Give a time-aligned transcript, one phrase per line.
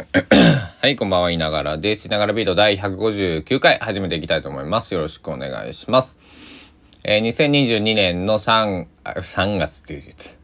[0.80, 2.06] はい、こんばんは、いながらです。
[2.06, 4.94] いながらビート第159回始めていきたいと思います。
[4.94, 6.72] よろしくお願いします。
[7.04, 10.38] えー、2022年の3、3月っていう日、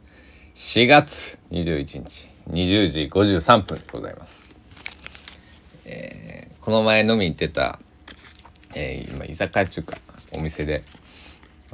[0.54, 4.58] 4月21日、20時53分でございます。
[5.86, 7.78] えー、この前飲み行ってた、
[8.74, 9.96] えー、今、居酒屋中華、
[10.32, 10.82] お店で、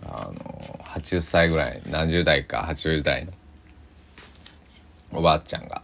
[0.06, 3.32] あの、80歳ぐらい、何十代か80代の
[5.14, 5.82] おばあちゃんが、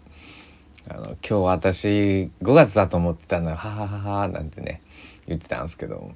[0.91, 1.89] あの今日私
[2.43, 3.57] 5月だと思ってたのよ。
[3.57, 4.81] ははははなんてね
[5.26, 6.12] 言ってたんですけど。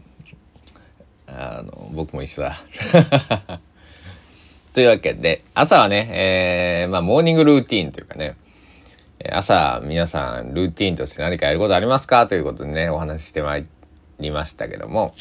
[1.35, 2.55] あの僕も一緒だ。
[4.75, 8.37] というわけで朝はね、えー、まあモーニングルーティンというかね
[9.31, 13.67] 朝皆さんルーティンとして何かやることありますかということでねお話ししてまい
[14.19, 15.15] りましたけども、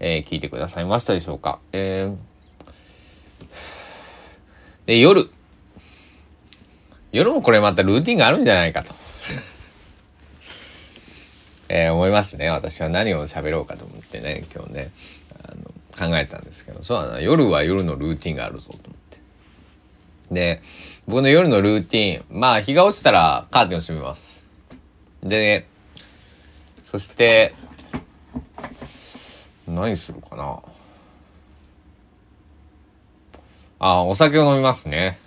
[0.00, 2.16] えー、聞いてくださいましたでしょうか、えー、
[4.86, 5.30] で夜。
[7.14, 8.92] 夜もこれまたルーティンがあるんじゃないかと
[11.70, 12.50] えー、思いますね。
[12.50, 14.90] 私は何を喋ろうかと思ってね、今日ね、
[15.44, 15.62] あの
[15.96, 19.18] 考えたんですけど、そうだな、夜は夜のルーティンがあるぞと思って。
[20.32, 20.60] で、
[21.06, 24.42] 僕の夜のルーティン、まあ日が落ちたらカーテンを閉めます。
[25.22, 25.68] で、
[26.84, 27.54] そして、
[29.68, 30.60] 何するかな。
[33.78, 35.22] あ、お酒を飲みますね。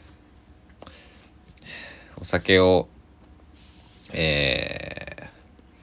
[2.19, 2.87] お酒を、
[4.11, 5.29] え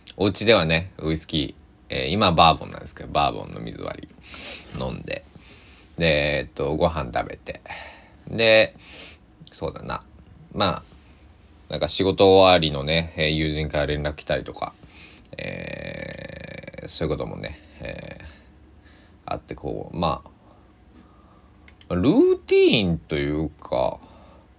[0.09, 5.25] ー、お家ではね、ウイスキー、えー、今バーボンなんですけど、バーボンの水割り飲んで、
[5.97, 7.61] で、えっと、ご飯食べて、
[8.27, 8.75] で、
[9.53, 10.03] そうだな、
[10.53, 10.83] まあ、
[11.69, 14.75] なんか仕事終わりのねえ、友人から連絡来たりとか、
[15.39, 18.25] えー、そういうこともね、えー、
[19.27, 20.25] あってこう、ま
[21.89, 24.01] あ、ルーティーンというか、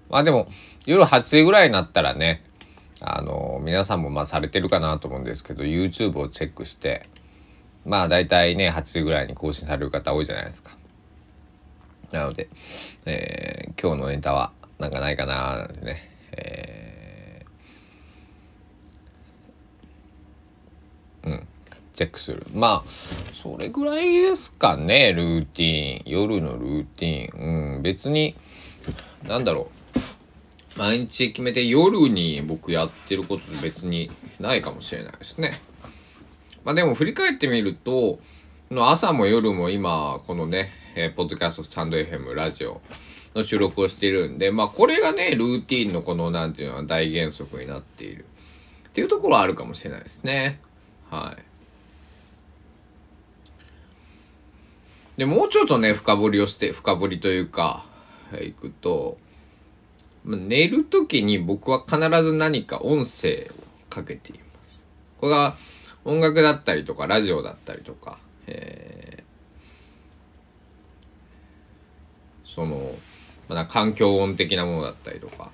[0.09, 0.48] まあでも、
[0.86, 2.44] 夜8時ぐらいになったらね、
[3.02, 7.03] あの、皆さんもまあされてるかなと思うんですけど、YouTube をチェックして、
[7.86, 10.72] まあ大体ね、8時ぐらいに更新される方多いじゃないですか。
[12.12, 12.47] なので、
[13.06, 21.47] えー、今日のネタはなんかないかななんてね、えー、うん、
[21.94, 22.46] チェックする。
[22.53, 22.90] まあ、
[23.34, 26.02] それぐらいですかね、ルーティン。
[26.06, 27.75] 夜のルーティン。
[27.75, 28.35] うん、別に、
[29.24, 29.84] なんだろう。
[30.78, 35.53] 毎日決めて夜に僕やってること別にないかもしれないですね。
[36.63, 38.19] まあでも振り返ってみると、
[38.72, 42.81] の朝も夜も今、このね、えー、ポッドキャスト、スタンド FM、ラジオ
[43.35, 48.25] の収録をしてるんで、まあこれがね、ルーティンのこの、なんていうのは大原則になっている。
[48.90, 50.59] っていうところはあるかもしれないですね。
[51.09, 51.44] はい。
[55.19, 57.85] で、もうちょっとね、深掘りをして、深掘りというか、
[58.31, 59.18] はいいくと、
[60.25, 64.86] 寝る時に僕は必ず何か音声をかけています。
[65.18, 65.56] これが
[66.03, 72.91] 音楽だったりとかラジオだったりとか、えー、その、
[73.50, 75.52] まあ、環境音的なものだったりとか、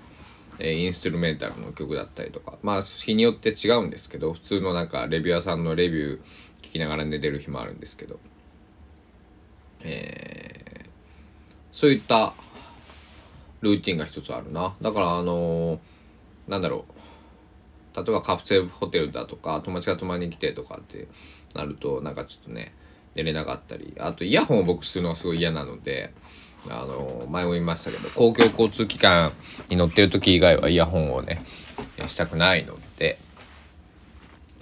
[0.60, 6.22] えー、インストゥルメンタルの曲だったりとかまあ日によって違うんですけど普通のなんかレビュアーさんのレビュー
[6.62, 8.20] 聞きながら寝てる日もあるんですけど、
[9.82, 10.90] えー、
[11.72, 12.34] そういった
[13.62, 14.76] ルーティンが一つあるな。
[14.82, 15.80] だからあのー、
[16.48, 17.02] なんだろう。
[17.96, 21.08] 例えばカプセルホテルだとか、友達が泊まりに来てとかって
[21.54, 22.74] なると、なんかちょっとね、
[23.16, 23.94] 寝れなかったり。
[24.00, 26.14] あとイヤホンを僕するのがすごい嫌なので、
[26.70, 29.34] あのー、前も言いましたけど、公共交通機関
[29.70, 31.42] に乗ってる時以外はイヤホンをね、
[32.08, 33.18] したくないので、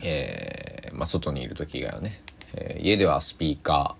[0.01, 2.21] えー、まあ外にいる時以外はね、
[2.53, 3.95] えー、家ではスピーカ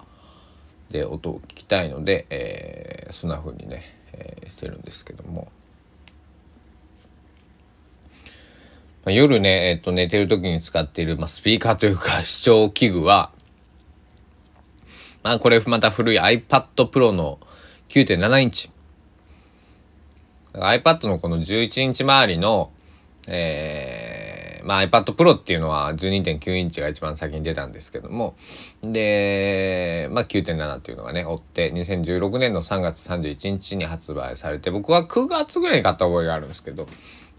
[0.90, 5.52] ーで音を聞きたいので、えー、そんな風にね、えー、してるんですけども、
[9.06, 13.32] まあ、夜ね、えっ、と寝てる時に使っている、まあ、スピーカーというか 視聴器具は
[15.24, 17.40] まあこれまた古い iPad Pro の
[17.90, 18.72] 9.7インチ。
[20.54, 22.72] iPad のこの11インチ周りの、
[23.28, 23.99] えー
[24.64, 28.36] まあ iPad Pro っていうのは12.9インチが一番先に出たんですけども、
[28.82, 36.88] で、まあ9.7っていうのがね、追って2016年の3月31日に発売されて、僕は9月ぐらいに買った覚えがあるんですけど、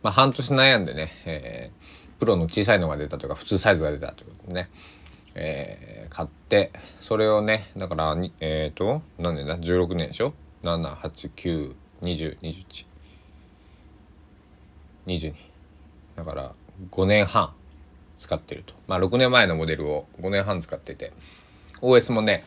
[0.02, 4.70] まあ半年悩んでね、えー、プロの小さいのが出たというか普通サイズが出たということでね、
[5.34, 12.86] えー、買って、それをね、だから、えっ、ー、と、何年だ ?16 年でしょ ?7、8、9、20、21、
[15.06, 15.34] 22。
[16.16, 16.54] だから、
[16.90, 17.52] 5年半
[18.18, 18.74] 使ってると。
[18.86, 21.12] まあ6年前のモデルを5年半使ってて、
[21.80, 22.44] OS もね、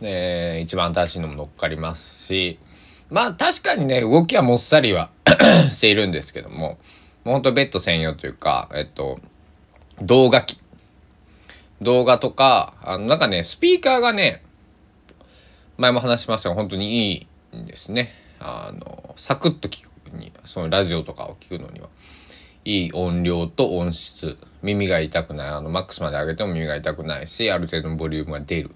[0.00, 2.58] えー、一番新しいのも乗っかりますし、
[3.10, 5.10] まあ確かにね、動きはもっさりは
[5.70, 6.78] しているんですけども、
[7.24, 9.18] もうほんとベッド専用というか、えっと、
[10.00, 10.58] 動画機。
[11.80, 14.42] 動画とか、あの、なんかね、スピーカーがね、
[15.76, 18.12] 前も話しましたが、本当にいいんですね。
[18.38, 21.88] あの、サクッと聞くに、そのラジオとかを聞くのには。
[22.64, 24.38] いい音量と音質。
[24.62, 25.48] 耳が痛くない。
[25.48, 28.70] あの、マックスまで上げても耳が痛くないし、ある程度のボリュームが出る。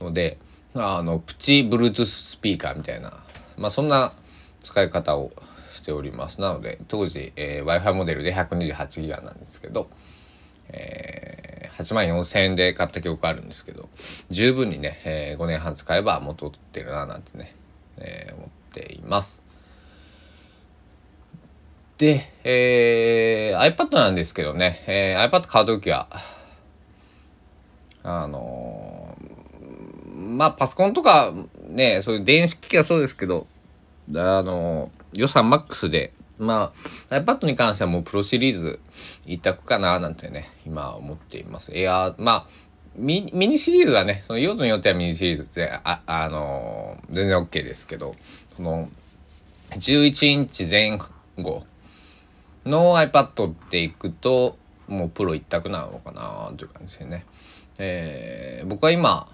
[0.00, 0.38] ので、
[0.74, 3.22] あの、プチ Bluetooth スピーカーみたいな、
[3.56, 4.12] まあそんな
[4.60, 5.32] 使い方を
[5.72, 6.40] しております。
[6.40, 9.88] なので、当時、えー、Wi-Fi モデルで 128GB なんですけど、
[10.68, 13.88] えー、8万4000円で買った記憶あるんですけど、
[14.30, 17.54] 十分にね、えー、5年半使えば元取ってるななんてね、
[17.98, 19.40] えー、思っています。
[22.02, 26.08] で、えー、iPad なんですけどね、えー、iPad 買うときは、
[28.02, 31.32] あのー、まあパソコンとか
[31.68, 33.46] ね、そういう電子機器はそうですけど、
[34.16, 36.72] あのー、予算マックスで、ま
[37.08, 38.80] あ iPad に関してはもうプロシリーズ
[39.24, 41.70] 一択かななんてね、今思っています。
[41.70, 42.46] いやまあ
[42.96, 48.16] ミミニシリーズはね、その用途によってはミニシリーズってあ、あのー、全然 OK ですけど、
[48.56, 48.88] その
[49.76, 50.98] 11インチ前
[51.38, 51.64] 後
[52.64, 54.56] の iPad っていくと
[54.88, 57.26] もうプロ一択なのかなという感じですね、
[57.78, 59.28] えー、僕は今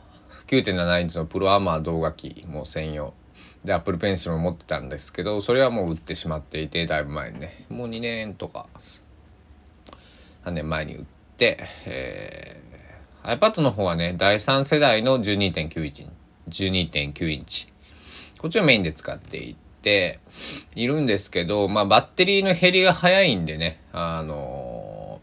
[0.46, 3.14] 9.7インチのプロアーマー動画機もう専用。
[3.64, 7.66] で Apple Pencil も持ってたんですけどそれはもう売ってしまっていてだいぶ前にね。
[7.69, 8.66] もう2年とか
[10.44, 11.04] 3年前に売っ
[11.36, 16.06] て、えー、iPad の方はね第3世代の12.9インチ
[16.48, 17.69] 12.9インチ。
[18.38, 20.20] こっちをメインで使っていてて
[20.75, 25.20] いるんですけど、まあ、バッテリーの減りが早いんでね、あの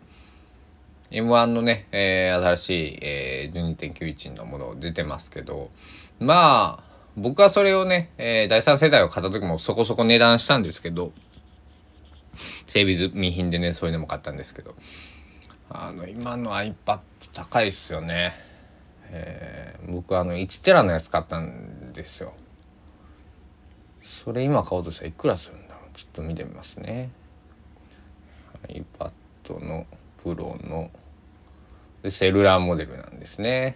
[1.12, 5.70] ー、M1 のね、えー、新しい、えー、12.91のもの出てますけど、
[6.20, 6.84] まあ、
[7.18, 11.12] 僕はそれをね、えー、第3世代を買った時もそこそこ値段したんですけど、
[12.68, 14.76] 整備済み品でね、そういうのも買ったんですけど、
[15.70, 17.00] あの、今の iPad
[17.34, 18.34] 高いっすよね。
[19.12, 22.34] えー、僕あの1テラのやつ買ったんですよ。
[24.06, 25.98] それ今買おうとしたらいくらするんだろう。
[25.98, 27.10] ちょっと見てみますね。
[28.68, 29.88] iPad の
[30.24, 30.92] プロの。
[32.04, 33.76] でセルラーモデルなんですね。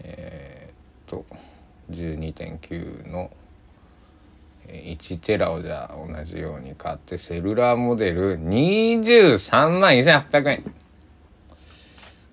[0.00, 1.26] えー、っと
[1.90, 3.30] 12.9の。
[4.68, 10.74] 1テラをじゃあ同じように買ってセルラーモデル23万2800円。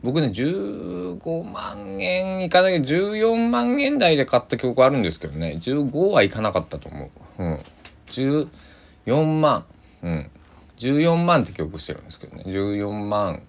[0.03, 5.59] 僕ね15万円いかないけど14万円台で買った記憶あるんですけどね。
[5.61, 7.43] 15はいかなかったと思う。
[7.43, 7.59] うん。
[8.07, 9.65] 14万。
[10.01, 10.31] うん。
[10.77, 12.43] 14万って記憶してるんですけどね。
[12.47, 13.43] 14万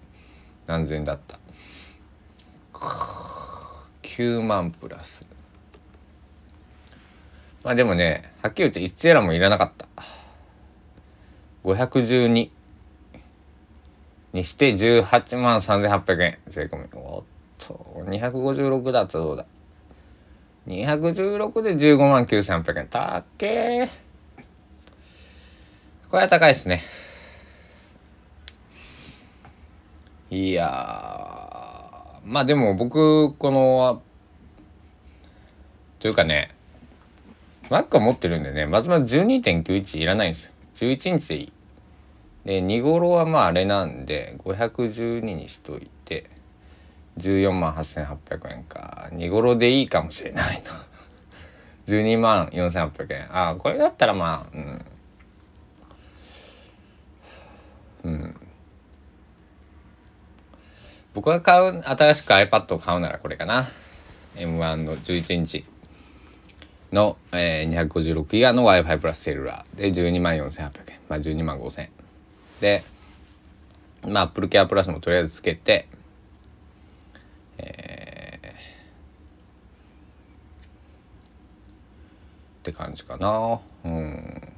[0.67, 1.39] 何千円だった。
[4.03, 5.25] 9万プラス。
[7.63, 9.87] まあでもねはっきり言って1テラもいらなかった。
[11.63, 12.51] 512
[14.33, 16.37] にして18万3800円。
[16.47, 16.83] 税込み。
[16.93, 17.23] おっ
[17.59, 17.73] と。
[18.07, 19.45] 256だとどうだ
[20.67, 22.87] ？216で15万9800円。
[22.87, 23.89] たっけ
[26.09, 26.81] これは高いですね。
[30.29, 30.63] いや
[32.25, 34.01] まあでも僕この
[35.99, 36.49] というかね
[37.69, 40.51] Mac を持ってるんでねまずまず12.91いらないんですよ。
[40.75, 41.52] 11インチでいい。
[42.45, 46.29] で2頃はまああれなんで512にしといて
[47.17, 49.09] 14万8800円か。
[49.13, 50.71] 2頃でいいかもしれないと。
[51.91, 53.35] 12万4800円。
[53.35, 54.85] ああこれだったらまあうん。
[58.03, 58.35] うん。
[61.13, 63.65] 僕が買う新しく iPad を買うならこれかな。
[64.35, 65.63] M1 の11インチ
[66.91, 69.77] の、えー、256ギガの Wi-Fi プラスセルラー。
[69.77, 70.99] で12万4800円。
[71.07, 72.02] まあ12万5000円
[72.63, 72.81] で
[74.07, 75.85] まあ Apple Care プラスもとりあえずつけて
[77.57, 78.53] えー、っ
[82.63, 83.59] て感じかな。
[83.83, 84.53] うん。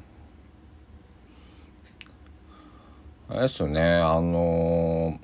[3.27, 5.19] あれですよねあの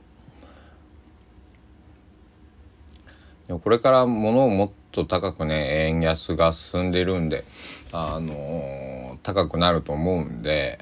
[3.47, 7.45] ー、これから物をもっと高くね円安が進んでるんで
[7.91, 10.79] あのー、高くなると思うんで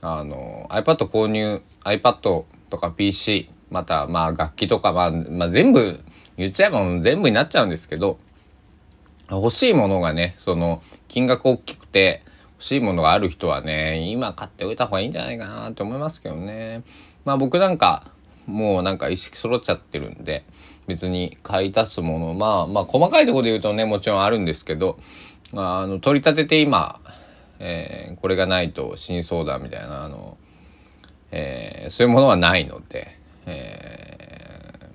[0.00, 6.00] あの iPad 購入 iPad とか PC またまあ楽器とか、まあ、まあ全部
[6.36, 8.18] 言っちゃえば全部になっちゃうんですけど
[9.30, 12.22] 欲しいものがねその金額大きくて
[12.54, 16.82] 欲しいものがある人はね今買っておいた方がいいんじゃないかなって思いますけどね。
[17.24, 18.10] まあ僕なんか
[18.46, 20.44] もうなんか意識揃っちゃってるんで
[20.86, 24.98] 別に買い足すものまあまあ細かいとこで言うとねもちろんあるんですけど
[25.54, 27.00] あの取り立てて今
[27.60, 30.36] えー、これがないと死にそうだみたいなあの、
[31.30, 34.90] えー、そういうものはないので、え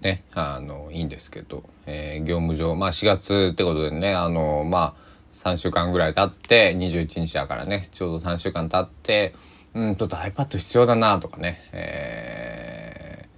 [0.00, 9.34] ー、ねあのいいんですけど、えー、業務上まあ4月ってことでねあのまあ3週間ぐらい経って21日だからねちょうど3週間経って
[9.74, 13.28] うんちょっと iPad 必要だなとかね、え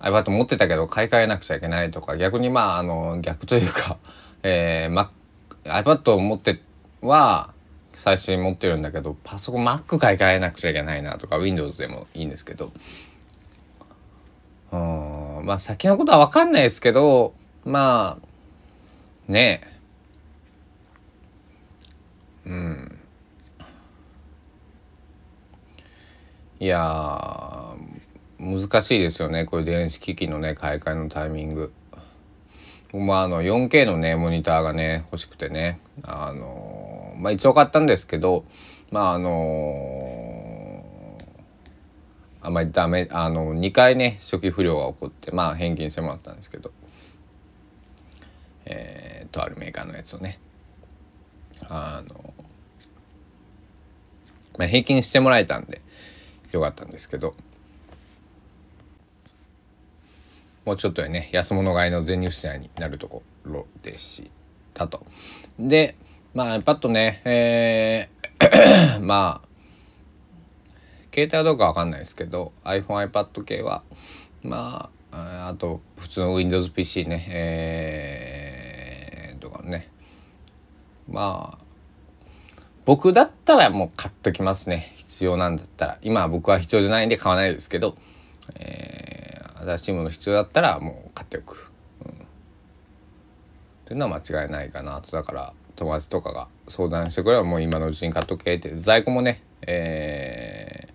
[0.00, 3.98] ー、iPad 持ってたけど買い替えなくちゃいけないとか逆にまああの逆というか、
[4.42, 5.08] えー、Mac
[5.68, 6.60] iPad を持って
[7.00, 7.52] は
[7.94, 12.72] 最初に持ってるんだけどパソコン Mac 買い替えなくちゃいけないなとか Windows でもいいんですけど。
[14.70, 17.34] うんまあ先のことは分かんないですけど
[17.64, 19.62] まあね。
[22.44, 22.98] えうん。
[26.60, 27.74] いや
[28.38, 31.72] 難しいですよねこういう電子機器のね買い替えのタイミング。
[32.92, 35.80] まああの 4K のねモニターがね欲しくてね。
[36.04, 38.44] あのまあ一応買ったんですけど
[38.90, 40.84] まああの
[42.40, 46.70] あんまりダメあの2回ね初期不良が起こってまあ返金してもらったんですけど。
[48.70, 50.38] えー、とあるメーカーのやつをね。
[51.70, 52.34] あの
[54.58, 55.80] まあ、平均してもらえたんで
[56.52, 57.34] よかったんですけど。
[60.68, 64.30] もうちょっとでね安物買いの全入試合になるところでし
[64.74, 65.06] たと。
[65.58, 65.96] で
[66.34, 69.48] まあパッとねえー まあ
[71.10, 73.82] 携帯はどうか分かんないですけど iPhoneiPad 系は
[74.42, 79.88] まああと普通の WindowsPC ねえー、とかね。
[81.10, 81.64] まあ
[82.84, 84.92] 僕だったらもう買っときますね。
[84.96, 85.98] 必要なんだったら。
[86.02, 87.96] 今は僕は必要じゃないんで買わないですけど、
[88.54, 91.70] えー、新しいもの必要だったらもう買っておく、
[92.04, 92.14] うん、っ
[93.86, 100.88] ていうのは間違いないかなとだから友達とかが相談してくればもう今のうちに買っとけって在庫もね、え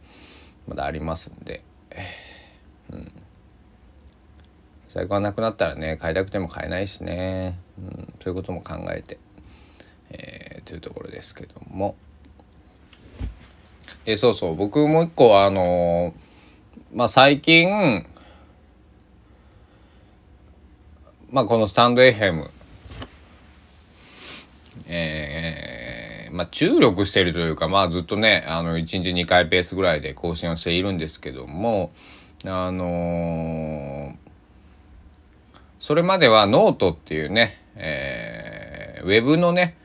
[0.68, 1.64] ー、まだありますんで、
[2.92, 3.12] うん、
[4.90, 9.20] 在庫がなくなったらね買いたくても買えないしね、うん、そういうことも考えて。
[10.14, 11.96] えー、というところですけども。
[14.06, 14.56] えそうそう。
[14.56, 18.06] 僕もう一個あのー、まあ最近
[21.34, 22.48] まあこのスタンド FM
[24.86, 31.92] えー、まあ注力しているというかまあずっとねあの1日2回ペースぐらいで更新をしているんですけども
[32.46, 34.16] あのー、
[35.80, 39.76] それまではノートっていうね、えー、ウェブのね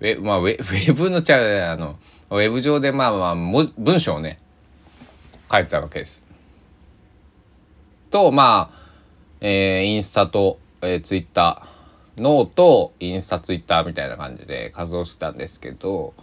[0.00, 3.34] ウェ,、まあ、ウェウェブのちゃあのウェブ上でまあまあ
[3.78, 4.36] 文章をね
[5.50, 6.22] 書いてたわけです。
[8.10, 8.78] とまあ、
[9.40, 16.14] えー、インスタと、えー、ツイッターノートインスタツイッターみたいな感じで活動してたんですけど、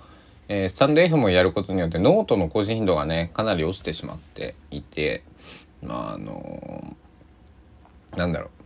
[0.47, 5.23] えー、 stand.fm もやることによってノートの更新頻度がねかなり落ちてしまっていて
[5.81, 8.57] まああのー、なんだろう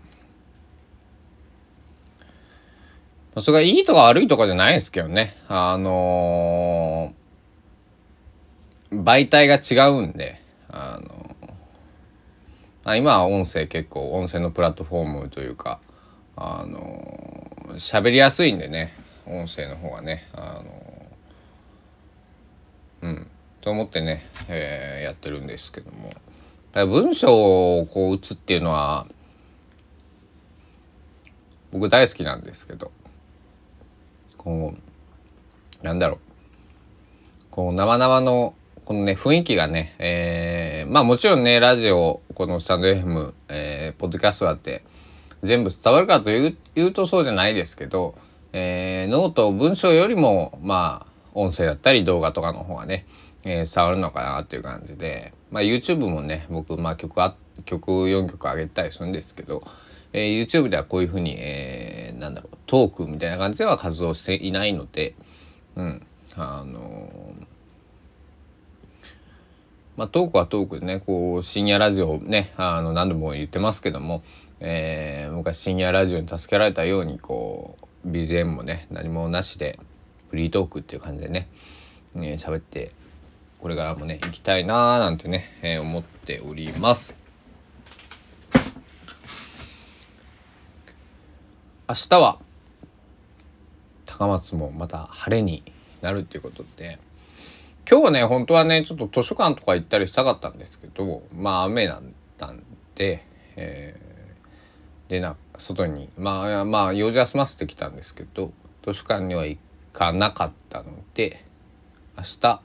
[3.40, 5.34] それがいいとか悪いとかじゃないですけどね。
[5.48, 15.80] あのー、媒体が違うんで、あのー、今は音声結構音声のプラットフォームというか、
[16.36, 18.94] あの、喋りやすいんでね、
[19.26, 20.82] 音声の方がね、あの
[23.02, 23.28] うん、
[23.62, 26.12] と思ってね、えー、やってるんですけども。
[26.74, 29.06] 文章をこう打つっていうのは、
[31.72, 32.92] 僕大好きなんですけど、
[34.38, 36.20] こうなんだろう。
[37.50, 38.54] こう生々の
[38.86, 44.84] このね雰囲気がね、えー、まあもちろんねラジオこのスタンド FM、えー、ポッドキャストだって
[45.44, 48.16] 全部伝わるかといううとそうじゃないですけど、
[48.54, 53.06] えー、ノート文章よりもまあ音声だったり動画とかの方がね、
[53.44, 57.36] えー、伝わるのかなっていう感じで、まあ、YouTube もね僕、まあ曲あ
[57.66, 59.64] 曲4曲上げたりするんですけど、
[60.14, 65.16] えー、YouTube ではこういうふうに、えー、なんだろうトークみたいな感じでは活動していないので、
[65.76, 67.48] うん、あのー、
[69.98, 74.24] まあ、トークはトークでねこう深夜ラジオねあの何度も言ってますけども、
[74.60, 79.80] えー、昔深夜ラジオに助けられたようにこう BGM もね何もなしで
[80.30, 81.50] フリートークっていう感じでね
[82.16, 82.92] ね喋って
[83.60, 87.22] これからもね行きたいなーなんてね、えー、思っております。
[91.88, 92.40] 明日は
[94.06, 95.62] 高松もまた晴れに
[96.02, 97.00] なるっていうことで
[97.90, 102.64] 今日はね本当はねちょっと図書館とか行ったりしたかったんですけどまあ雨なんだん
[102.96, 108.52] で、えー、でな外にまあまあ用事休ませてきたんですけど、
[108.86, 109.60] 図書館には行
[109.94, 111.46] かなかったので
[112.18, 112.62] 明日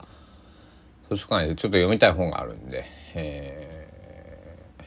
[1.10, 4.84] 図書館でちょっと読みたい本があるんで、えー、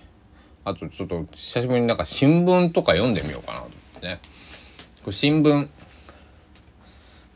[0.64, 4.20] あとちょっと久しぶりになんか新聞とか読んでみようかなと思ってね。
[5.04, 5.70] これ新聞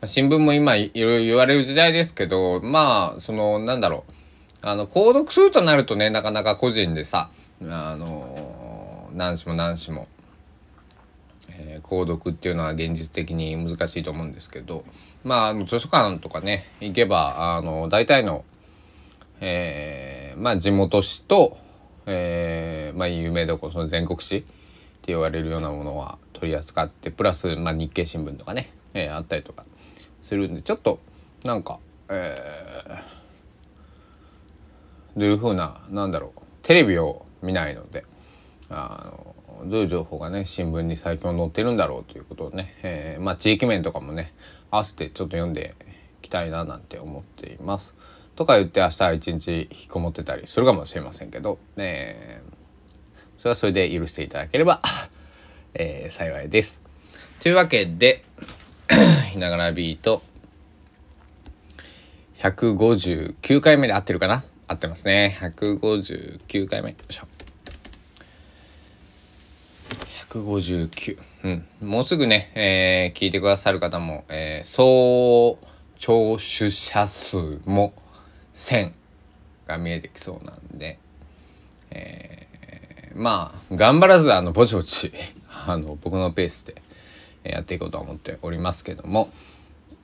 [0.06, 4.12] 新聞も今いろいろ言われる時代ですけどまあそのなんだろう。
[4.66, 7.28] あの購読するとなるとねなかなか個人でさ
[7.62, 10.08] あの何しも何しも、
[11.50, 14.84] えー、購読っていうのは現実的に難しいと思うんですけど
[15.22, 18.42] まああの図書館とかね行けばあの大体の、
[19.40, 21.58] えー、まあ地元紙と、
[22.06, 24.48] えー、まあ有名どころその全国紙って
[25.08, 29.66] 言われるようなものは取り扱ってプラス、まあ、日経新聞とかね、えー、あったりとか。
[30.24, 31.00] するんでちょっと
[31.44, 31.78] なんか、
[32.08, 38.06] えー、どういうふうななんだろうテレビを見ないので
[38.70, 39.12] あ
[39.60, 44.32] のどういう情報がね新聞に最近載ってるんだろうということをね、えー、まあ地域面とかもね
[44.70, 45.74] 合わせてちょっと読んで
[46.22, 47.94] いきたいななんて思っています。
[48.34, 52.52] とか言って明日は一日引きこもってたりするかもしれませんけど、えー、
[53.36, 54.80] それはそれで許していただければ
[55.74, 56.82] えー、幸いです。
[57.40, 58.24] というわけで
[59.32, 60.22] ひながらビート。
[62.38, 64.44] 159回目で合ってるかな？
[64.66, 65.36] 合ってますね。
[65.40, 66.90] 159回目。
[66.90, 67.26] よいしょ。
[70.30, 71.66] 159うん。
[71.80, 75.58] もうすぐね、えー、聞いてくださる方も、えー、総
[75.98, 77.92] 聴取者数も
[78.54, 78.92] 1000
[79.66, 80.98] が見えてきそうなんで、
[81.90, 85.12] えー、まあ頑張らずあのぼちぼち
[85.66, 86.74] あの僕のペースで
[87.44, 89.30] やっていこうと思っておりますけども、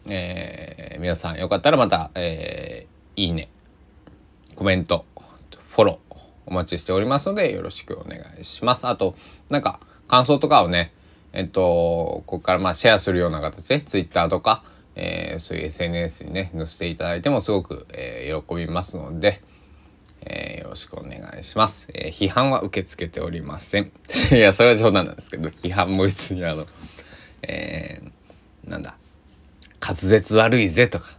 [0.08, 3.48] えー、皆さんよかったらまた、えー、いいね
[4.54, 5.04] コメント
[5.70, 6.16] フォロー
[6.46, 8.86] お待ちしておりますのでよろしくお願いします。
[8.86, 9.14] あと
[9.48, 10.92] なんか感想とかをね
[11.32, 14.64] えっとここからまあシェアするような形で Twitter とか、
[14.96, 19.42] えー、そういう SNS にね載せていただいてもすごく、えー、喜びますので。
[20.22, 23.90] えー、よろしくお願いします、えー、批判は受け付けておりません
[24.32, 26.66] いやそれは冗談なんですけど批判も別にあの
[27.42, 28.96] えー、なんだ？
[29.80, 31.10] 滑舌悪いぜとか。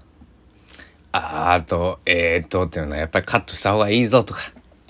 [1.13, 4.41] あーとえーとっていうのはやっぱりカットした方がいいぞとか。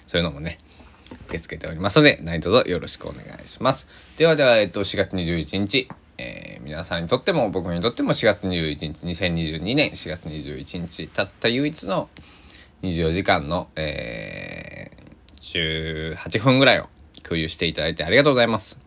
[0.05, 0.59] そういうのもね
[1.09, 3.87] 受け付けておりますので何卒よろしくお願いします。
[4.17, 12.09] ではでは、えっと、4月21日、えー、皆さんにとっても僕にとっても4月21日2022年4月21日たった唯一の
[12.81, 16.89] 24時間の、えー、18分ぐらいを
[17.23, 18.77] 共有していただいてありがとうございます。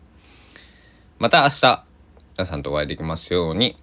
[1.17, 1.83] また明日、
[2.37, 3.77] 皆さんとお会いできますように、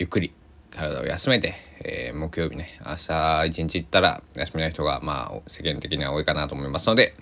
[0.00, 0.32] ゆっくり
[0.68, 7.14] 体を休めて、えー、木曜日ね、明日一日行ったら休みの人が、まあ、世間的には多いかなと思いますので、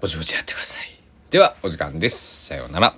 [0.00, 0.96] ぼちぼちやってください。
[1.30, 2.46] では、お時間です。
[2.46, 2.94] さようなら。